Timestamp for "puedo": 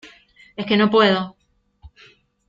0.89-1.37